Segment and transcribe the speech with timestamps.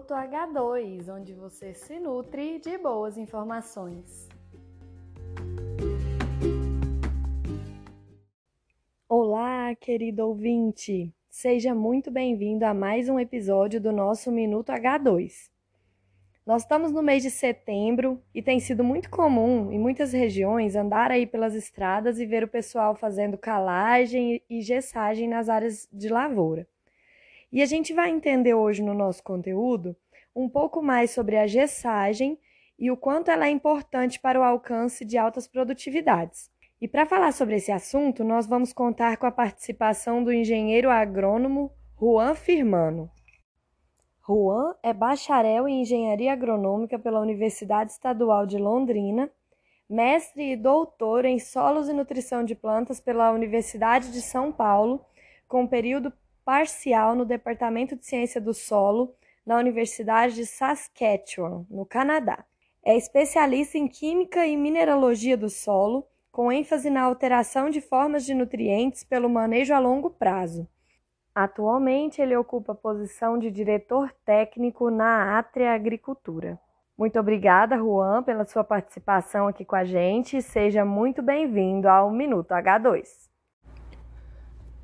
[0.00, 4.30] Minuto H2, onde você se nutre de boas informações.
[9.06, 11.12] Olá, querido ouvinte!
[11.28, 15.50] Seja muito bem-vindo a mais um episódio do nosso Minuto H2.
[16.46, 21.10] Nós estamos no mês de setembro e tem sido muito comum em muitas regiões andar
[21.10, 26.66] aí pelas estradas e ver o pessoal fazendo calagem e gessagem nas áreas de lavoura.
[27.52, 29.96] E a gente vai entender hoje no nosso conteúdo
[30.34, 32.38] um pouco mais sobre a gessagem
[32.78, 36.50] e o quanto ela é importante para o alcance de altas produtividades.
[36.80, 41.70] E para falar sobre esse assunto, nós vamos contar com a participação do engenheiro agrônomo
[41.98, 43.10] Juan Firmano.
[44.26, 49.30] Juan é bacharel em Engenharia Agronômica pela Universidade Estadual de Londrina,
[49.88, 55.04] mestre e doutor em Solos e Nutrição de Plantas pela Universidade de São Paulo,
[55.48, 56.12] com período
[56.50, 59.14] parcial no Departamento de Ciência do Solo
[59.46, 62.44] na Universidade de Saskatchewan, no Canadá.
[62.84, 68.34] É especialista em Química e Mineralogia do Solo, com ênfase na alteração de formas de
[68.34, 70.66] nutrientes pelo manejo a longo prazo.
[71.32, 76.58] Atualmente, ele ocupa a posição de diretor técnico na Atria Agricultura.
[76.98, 80.42] Muito obrigada, Juan, pela sua participação aqui com a gente.
[80.42, 83.29] Seja muito bem-vindo ao Minuto H2.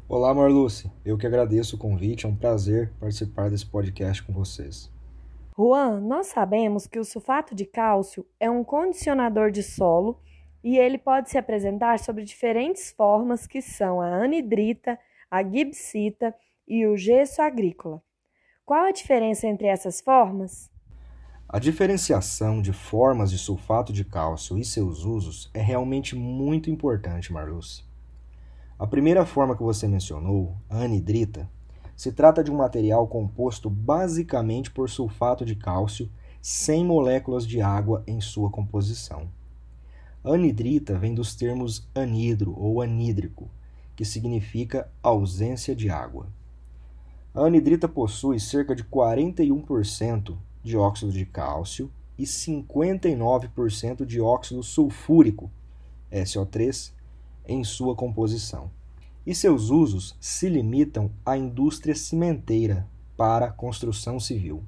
[0.08, 0.88] Olá, Marluce.
[1.04, 2.26] Eu que agradeço o convite.
[2.26, 4.88] É um prazer participar desse podcast com vocês.
[5.58, 10.20] Juan, nós sabemos que o sulfato de cálcio é um condicionador de solo
[10.62, 14.96] e ele pode se apresentar sob diferentes formas que são a anidrita,
[15.28, 16.32] a gibsita
[16.68, 18.00] e o gesso agrícola.
[18.64, 20.70] Qual a diferença entre essas formas?
[21.48, 27.32] A diferenciação de formas de sulfato de cálcio e seus usos é realmente muito importante,
[27.32, 27.85] Marluce.
[28.78, 31.48] A primeira forma que você mencionou, a anidrita,
[31.96, 36.10] se trata de um material composto basicamente por sulfato de cálcio
[36.42, 39.30] sem moléculas de água em sua composição.
[40.22, 43.48] A anidrita vem dos termos anidro ou anídrico,
[43.96, 46.26] que significa ausência de água.
[47.34, 55.50] A anidrita possui cerca de 41% de óxido de cálcio e 59% de óxido sulfúrico,
[56.12, 56.92] SO3,
[57.46, 58.70] em sua composição.
[59.26, 62.86] E seus usos se limitam à indústria cimenteira
[63.16, 64.62] para construção civil.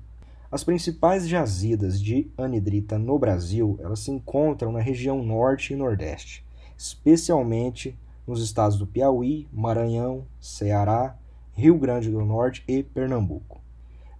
[0.50, 6.44] As principais jazidas de anidrita no Brasil, elas se encontram na região norte e nordeste,
[6.76, 7.96] especialmente
[8.26, 11.16] nos estados do Piauí, Maranhão, Ceará,
[11.52, 13.60] Rio Grande do Norte e Pernambuco.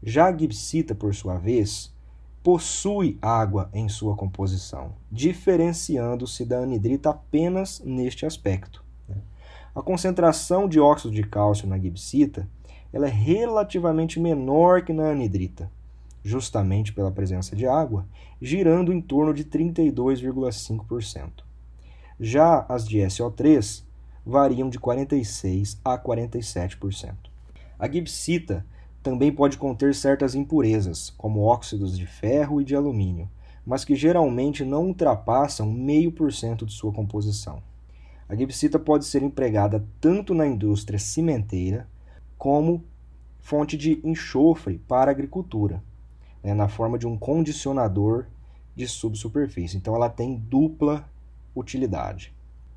[0.03, 1.93] Já a gipsita, por sua vez,
[2.49, 8.83] possui água em sua composição, diferenciando-se da anidrita apenas neste aspecto.
[9.07, 9.17] Né?
[9.75, 12.49] A concentração de óxido de cálcio na gipsita
[12.91, 15.71] ela é relativamente menor que na anidrita,
[16.25, 18.07] justamente pela presença de água,
[18.41, 21.45] girando em torno de 32,5%.
[22.19, 23.85] Já as de SO3
[24.25, 27.15] variam de 46 a 47%.
[27.79, 28.65] A gipsita
[29.09, 33.27] também pode conter certas impurezas, como óxidos de ferro e de alumínio,
[33.65, 37.63] mas que geralmente não ultrapassam meio por cento de sua composição.
[38.29, 41.89] A gipsita pode ser empregada tanto na indústria cimenteira
[42.37, 42.85] como
[43.41, 45.83] fonte de enxofre para a agricultura,
[46.45, 48.27] né, na forma de um condicionador
[48.77, 49.79] de subsuperfície.
[49.79, 51.09] Então ela tem dupla
[51.57, 52.31] utilidade.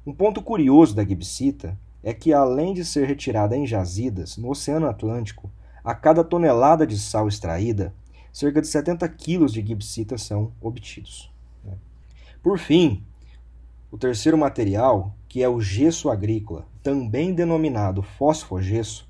[0.08, 4.88] Um ponto curioso da gibsita é que, além de ser retirada em jazidas no Oceano
[4.88, 5.52] Atlântico,
[5.84, 7.94] a cada tonelada de sal extraída,
[8.32, 11.32] cerca de 70 quilos de gibsita são obtidos.
[11.64, 11.74] Né?
[12.42, 13.04] Por fim,
[13.92, 19.10] o terceiro material, que é o gesso agrícola, também denominado fosfogesso,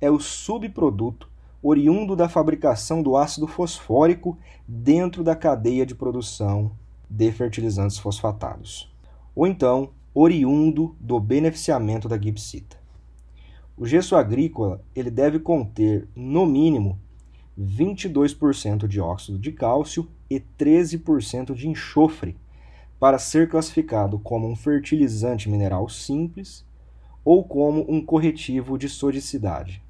[0.00, 1.28] é o subproduto
[1.62, 6.72] oriundo da fabricação do ácido fosfórico dentro da cadeia de produção
[7.08, 8.90] de fertilizantes fosfatados.
[9.34, 12.79] Ou então, oriundo do beneficiamento da gipsita.
[13.80, 17.00] O gesso agrícola ele deve conter, no mínimo,
[17.58, 22.36] 22% de óxido de cálcio e 13% de enxofre
[22.98, 26.62] para ser classificado como um fertilizante mineral simples
[27.24, 29.82] ou como um corretivo de sodicidade,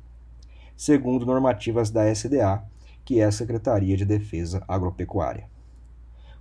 [0.77, 2.63] segundo normativas da SDA,
[3.05, 5.51] que é a Secretaria de Defesa Agropecuária.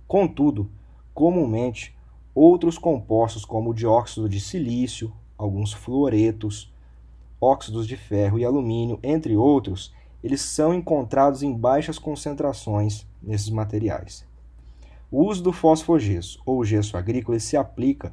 [0.06, 0.70] Contudo,
[1.12, 1.98] comumente
[2.32, 6.69] Outros compostos, como o dióxido de silício, alguns fluoretos,
[7.40, 14.26] óxidos de ferro e alumínio, entre outros, eles são encontrados em baixas concentrações nesses materiais.
[15.10, 18.12] O uso do fosfogesso ou gesso agrícola se aplica,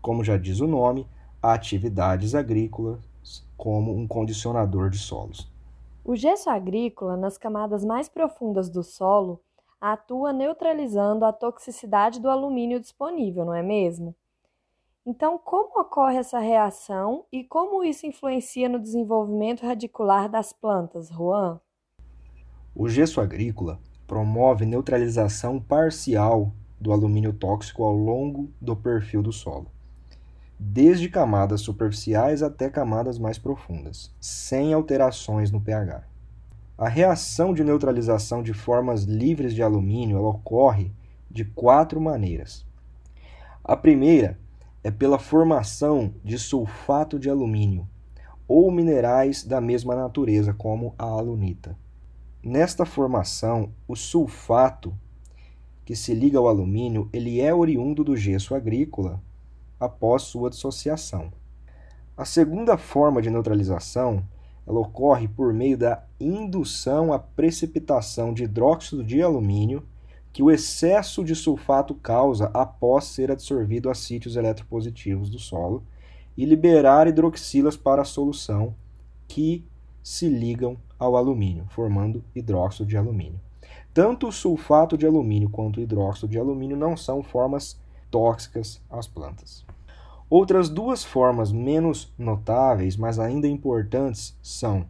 [0.00, 1.06] como já diz o nome,
[1.42, 3.00] a atividades agrícolas
[3.56, 5.50] como um condicionador de solos.
[6.04, 9.40] O gesso agrícola, nas camadas mais profundas do solo,
[9.80, 14.14] atua neutralizando a toxicidade do alumínio disponível, não é mesmo?
[15.08, 21.60] Então, como ocorre essa reação e como isso influencia no desenvolvimento radicular das plantas, Juan?
[22.74, 29.70] O gesso agrícola promove neutralização parcial do alumínio tóxico ao longo do perfil do solo,
[30.58, 36.02] desde camadas superficiais até camadas mais profundas, sem alterações no pH.
[36.76, 40.90] A reação de neutralização de formas livres de alumínio ocorre
[41.30, 42.66] de quatro maneiras.
[43.62, 44.36] A primeira
[44.86, 47.88] é pela formação de sulfato de alumínio
[48.46, 51.76] ou minerais da mesma natureza, como a alunita.
[52.40, 54.96] Nesta formação, o sulfato
[55.84, 59.20] que se liga ao alumínio, ele é oriundo do gesso agrícola
[59.80, 61.32] após sua dissociação.
[62.16, 64.22] A segunda forma de neutralização
[64.64, 69.82] ela ocorre por meio da indução à precipitação de hidróxido de alumínio
[70.36, 75.82] que o excesso de sulfato causa após ser absorvido a sítios eletropositivos do solo
[76.36, 78.74] e liberar hidroxilas para a solução
[79.26, 79.64] que
[80.02, 83.40] se ligam ao alumínio, formando hidróxido de alumínio.
[83.94, 87.80] Tanto o sulfato de alumínio quanto o hidróxido de alumínio não são formas
[88.10, 89.64] tóxicas às plantas.
[90.28, 94.84] Outras duas formas menos notáveis, mas ainda importantes, são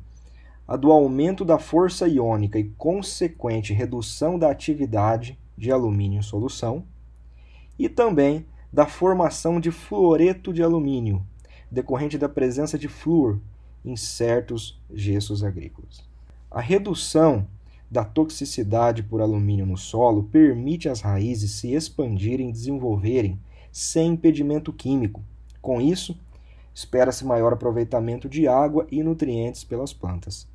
[0.66, 6.84] a do aumento da força iônica e consequente redução da atividade de alumínio em solução,
[7.78, 11.22] e também da formação de fluoreto de alumínio,
[11.70, 13.38] decorrente da presença de flúor
[13.84, 16.02] em certos gessos agrícolas.
[16.50, 17.46] A redução
[17.90, 23.38] da toxicidade por alumínio no solo permite às raízes se expandirem e desenvolverem
[23.70, 25.22] sem impedimento químico.
[25.62, 26.18] Com isso,
[26.74, 30.48] espera-se maior aproveitamento de água e nutrientes pelas plantas,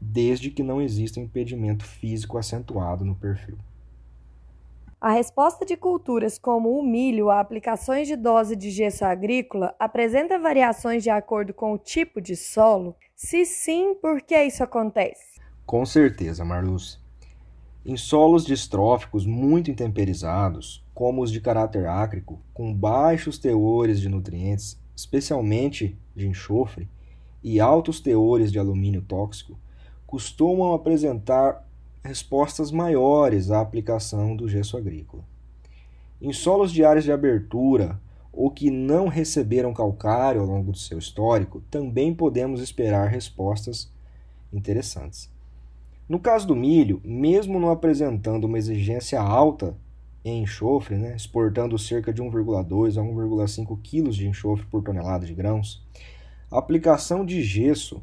[0.00, 3.58] desde que não exista impedimento físico acentuado no perfil.
[5.00, 10.40] A resposta de culturas como o milho a aplicações de dose de gesso agrícola apresenta
[10.40, 12.96] variações de acordo com o tipo de solo?
[13.14, 15.40] Se sim, por que isso acontece?
[15.64, 17.00] Com certeza, Marluz.
[17.86, 24.80] Em solos distróficos muito intemperizados, como os de caráter ácrico, com baixos teores de nutrientes,
[24.96, 26.88] especialmente de enxofre,
[27.42, 29.56] e altos teores de alumínio tóxico,
[30.08, 31.68] costumam apresentar
[32.02, 35.22] respostas maiores à aplicação do gesso agrícola.
[36.20, 38.00] Em solos de áreas de abertura
[38.32, 43.92] ou que não receberam calcário ao longo do seu histórico, também podemos esperar respostas
[44.50, 45.30] interessantes.
[46.08, 49.76] No caso do milho, mesmo não apresentando uma exigência alta
[50.24, 55.34] em enxofre, né, exportando cerca de 1,2 a 1,5 kg de enxofre por tonelada de
[55.34, 55.86] grãos,
[56.50, 58.02] a aplicação de gesso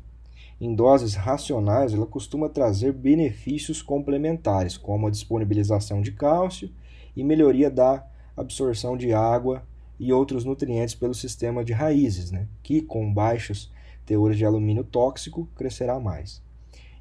[0.59, 6.69] em doses racionais ela costuma trazer benefícios complementares, como a disponibilização de cálcio
[7.15, 8.05] e melhoria da
[8.35, 9.63] absorção de água
[9.99, 13.71] e outros nutrientes pelo sistema de raízes, né, que com baixos
[14.05, 16.41] teores de alumínio tóxico crescerá mais.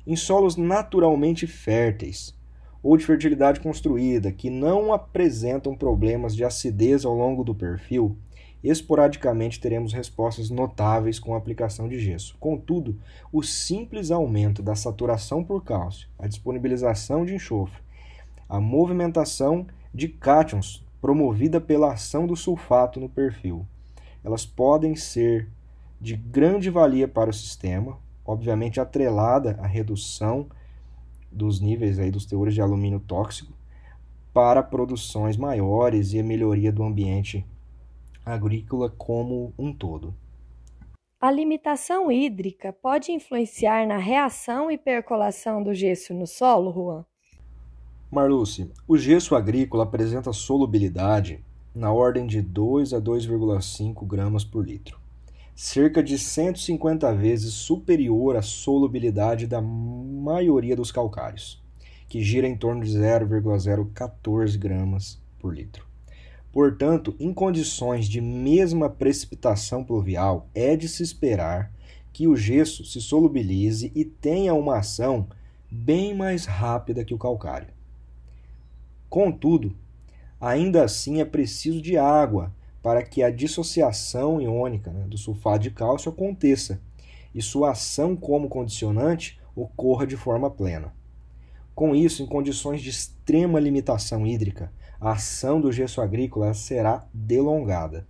[0.06, 2.34] Em solos naturalmente férteis
[2.82, 8.16] ou de fertilidade construída que não apresentam problemas de acidez ao longo do perfil,
[8.64, 12.34] esporadicamente teremos respostas notáveis com a aplicação de gesso.
[12.40, 12.98] Contudo,
[13.30, 17.82] o simples aumento da saturação por cálcio, a disponibilização de enxofre,
[18.48, 23.66] a movimentação de cátions promovida pela ação do sulfato no perfil,
[24.24, 25.50] elas podem ser
[26.00, 30.46] de grande valia para o sistema, obviamente atrelada à redução
[31.30, 33.52] dos níveis aí dos teores de alumínio tóxico
[34.32, 37.46] para produções maiores e a melhoria do ambiente
[38.24, 40.14] agrícola como um todo.
[41.20, 47.04] A limitação hídrica pode influenciar na reação e percolação do gesso no solo, Juan?
[48.10, 55.04] Marluce, o gesso agrícola apresenta solubilidade na ordem de 2 a 2,5 gramas por litro
[55.54, 61.62] cerca de 150 vezes superior à solubilidade da maioria dos calcários,
[62.08, 65.86] que gira em torno de 0,014 gramas por litro.
[66.54, 71.72] Portanto, em condições de mesma precipitação pluvial, é de se esperar
[72.12, 75.26] que o gesso se solubilize e tenha uma ação
[75.68, 77.66] bem mais rápida que o calcário.
[79.10, 79.74] Contudo,
[80.40, 85.72] ainda assim é preciso de água para que a dissociação iônica né, do sulfato de
[85.72, 86.80] cálcio aconteça
[87.34, 90.94] e sua ação como condicionante ocorra de forma plena.
[91.74, 94.70] Com isso, em condições de extrema limitação hídrica,
[95.00, 98.06] a ação do gesso agrícola será delongada.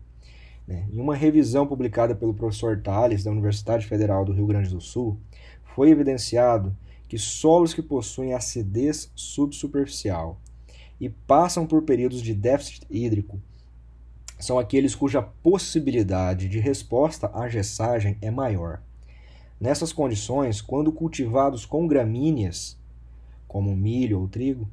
[0.67, 0.87] Né?
[0.93, 5.19] Em uma revisão publicada pelo professor Tales, da Universidade Federal do Rio Grande do Sul,
[5.75, 6.77] foi evidenciado
[7.09, 10.41] que solos que possuem acidez subsuperficial
[11.01, 13.41] e passam por períodos de déficit hídrico
[14.39, 18.83] são aqueles cuja possibilidade de resposta à gessagem é maior.
[19.61, 22.77] Nessas condições, quando cultivados com gramíneas,
[23.47, 24.69] como milho ou trigo,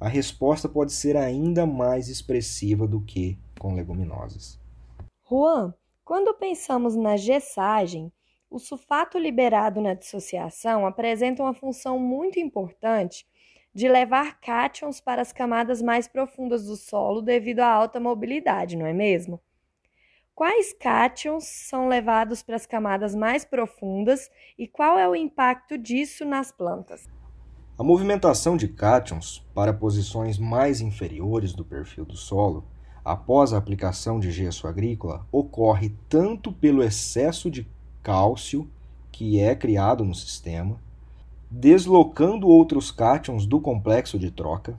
[0.00, 4.60] a resposta pode ser ainda mais expressiva do que com leguminosas.
[5.28, 5.72] Juan,
[6.04, 8.12] quando pensamos na gessagem,
[8.50, 13.26] o sulfato liberado na dissociação apresenta uma função muito importante
[13.74, 18.86] de levar cátions para as camadas mais profundas do solo devido à alta mobilidade, não
[18.86, 19.40] é mesmo?
[20.34, 26.24] Quais cátions são levados para as camadas mais profundas e qual é o impacto disso
[26.24, 27.08] nas plantas?
[27.76, 32.64] A movimentação de cátions para posições mais inferiores do perfil do solo,
[33.04, 37.66] após a aplicação de gesso agrícola, ocorre tanto pelo excesso de
[38.00, 38.70] cálcio
[39.10, 40.78] que é criado no sistema,
[41.50, 44.78] deslocando outros cátions do complexo de troca,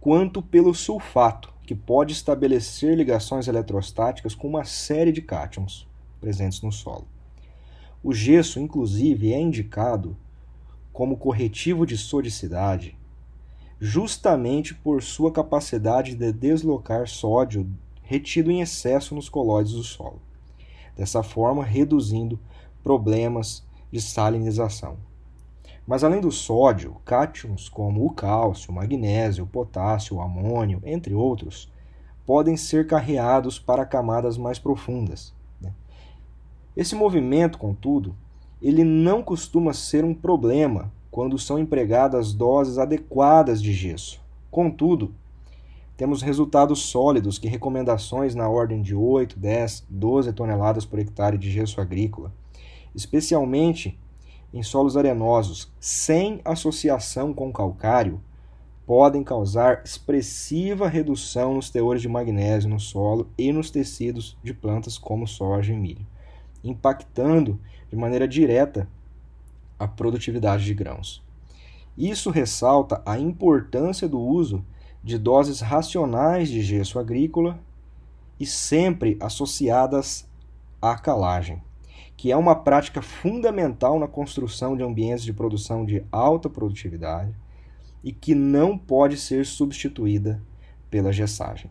[0.00, 5.88] quanto pelo sulfato, que pode estabelecer ligações eletrostáticas com uma série de cátions
[6.20, 7.08] presentes no solo.
[8.00, 10.16] O gesso, inclusive, é indicado
[10.96, 12.96] como corretivo de sodicidade
[13.78, 17.70] justamente por sua capacidade de deslocar sódio
[18.02, 20.22] retido em excesso nos colóides do solo,
[20.96, 22.40] dessa forma reduzindo
[22.82, 23.62] problemas
[23.92, 24.96] de salinização.
[25.86, 31.12] Mas além do sódio, cátions como o cálcio, o magnésio, o potássio, o amônio, entre
[31.12, 31.70] outros,
[32.24, 35.34] podem ser carreados para camadas mais profundas.
[35.60, 35.74] Né?
[36.74, 38.16] Esse movimento, contudo,
[38.60, 44.20] ele não costuma ser um problema quando são empregadas doses adequadas de gesso.
[44.50, 45.14] Contudo,
[45.96, 51.50] temos resultados sólidos que recomendações na ordem de 8, 10, 12 toneladas por hectare de
[51.50, 52.32] gesso agrícola,
[52.94, 53.98] especialmente
[54.52, 58.20] em solos arenosos sem associação com calcário
[58.86, 64.96] podem causar expressiva redução nos teores de magnésio no solo e nos tecidos de plantas
[64.96, 66.06] como soja e milho,
[66.68, 68.88] impactando de maneira direta
[69.78, 71.22] a produtividade de grãos.
[71.96, 74.64] Isso ressalta a importância do uso
[75.02, 77.58] de doses racionais de gesso agrícola
[78.38, 80.28] e sempre associadas
[80.80, 81.62] à calagem
[82.16, 87.34] que é uma prática fundamental na construção de ambientes de produção de alta produtividade
[88.02, 90.42] e que não pode ser substituída
[90.88, 91.70] pela gessagem.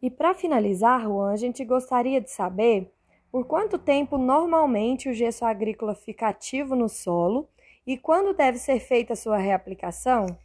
[0.00, 2.90] E para finalizar, Juan, a gente gostaria de saber
[3.34, 7.48] por quanto tempo normalmente o gesso agrícola fica ativo no solo
[7.84, 10.38] e quando deve ser feita a sua reaplicação?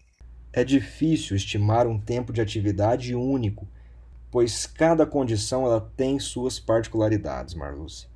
[0.52, 3.68] É difícil estimar um tempo de atividade único,
[4.32, 8.08] pois cada condição ela tem suas particularidades, Marluce.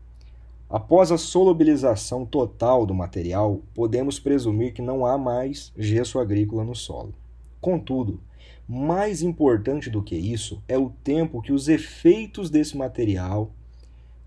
[0.68, 6.74] Após a solubilização total do material, podemos presumir que não há mais gesso agrícola no
[6.74, 7.14] solo.
[7.62, 8.20] Contudo,
[8.68, 13.52] mais importante do que isso é o tempo que os efeitos desse material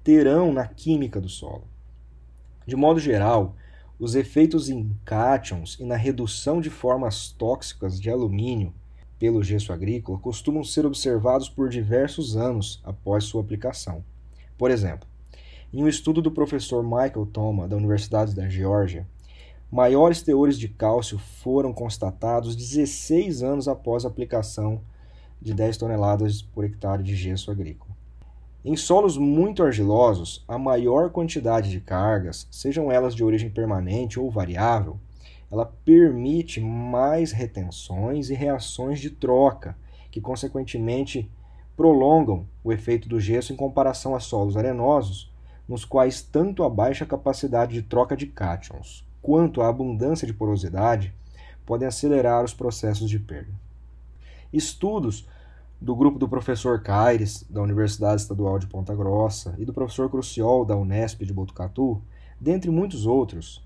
[0.07, 1.65] terão na química do solo.
[2.65, 3.57] De modo geral,
[3.99, 8.73] os efeitos em cátions e na redução de formas tóxicas de alumínio
[9.19, 14.05] pelo gesso agrícola costumam ser observados por diversos anos após sua aplicação.
[14.57, 15.09] Por exemplo,
[15.75, 19.09] em um estudo do professor Michael Thoma, da Universidade da Geórgia,
[19.73, 24.81] maiores teores de cálcio foram constatados 16 anos após a aplicação
[25.43, 27.86] de 10 toneladas por hectare de gesso agrícola.
[28.69, 34.29] Em solos muito argilosos, a maior quantidade de cargas, sejam elas de origem permanente ou
[34.29, 34.99] variável,
[35.53, 39.79] ela permite mais retenções e reações de troca,
[40.11, 41.31] que consequentemente
[41.77, 45.33] prolongam o efeito do gesso em comparação a solos arenosos,
[45.69, 51.15] nos quais tanto a baixa capacidade de troca de cátions quanto a abundância de porosidade
[51.65, 53.55] podem acelerar os processos de perda.
[54.53, 55.25] Estudos
[55.81, 60.65] do grupo do professor Caires, da Universidade Estadual de Ponta Grossa, e do professor Cruciol,
[60.65, 62.01] da Unesp de Botucatu,
[62.41, 63.65] dentre muitos outros,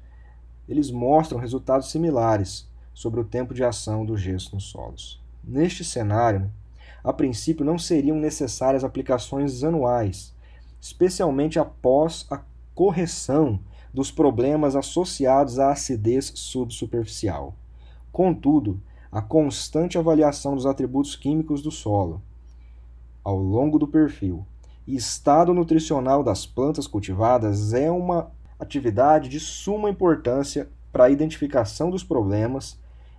[0.68, 5.20] eles mostram resultados similares sobre o tempo de ação do gesso nos solos.
[5.42, 6.50] Neste cenário,
[7.02, 10.34] a princípio não seriam necessárias aplicações anuais,
[10.80, 12.42] especialmente após a
[12.74, 13.60] correção
[13.92, 17.54] dos problemas associados à acidez subsuperficial.
[18.12, 22.22] Contudo, a constante avaliação dos atributos químicos do solo
[23.22, 24.46] ao longo do perfil
[24.86, 31.90] e estado nutricional das plantas cultivadas é uma atividade de suma importância para a identificação
[31.90, 32.78] dos problemas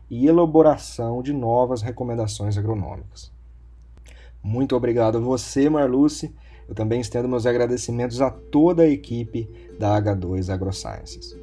[0.10, 3.32] e elaboração de novas recomendações agronômicas.
[4.44, 6.34] Muito obrigado a você, Marluce
[6.72, 9.46] eu também estendo meus agradecimentos a toda a equipe
[9.78, 11.36] da H2 AgroSciences.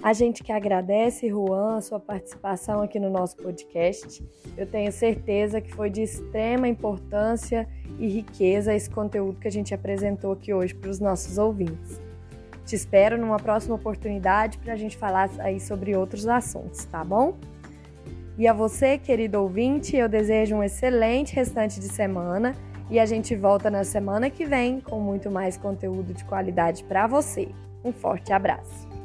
[0.00, 4.24] A gente que agradece, Juan, a sua participação aqui no nosso podcast.
[4.56, 9.74] Eu tenho certeza que foi de extrema importância e riqueza esse conteúdo que a gente
[9.74, 12.00] apresentou aqui hoje para os nossos ouvintes.
[12.64, 17.36] Te espero numa próxima oportunidade para a gente falar aí sobre outros assuntos, tá bom?
[18.36, 22.54] E a você, querido ouvinte, eu desejo um excelente restante de semana
[22.88, 27.08] e a gente volta na semana que vem com muito mais conteúdo de qualidade para
[27.08, 27.48] você.
[27.84, 28.97] Um forte abraço!